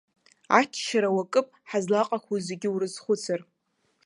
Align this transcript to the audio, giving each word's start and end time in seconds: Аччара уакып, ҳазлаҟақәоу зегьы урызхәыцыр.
Аччара 0.59 1.09
уакып, 1.15 1.47
ҳазлаҟақәоу 1.69 2.39
зегьы 2.47 2.69
урызхәыцыр. 2.73 3.41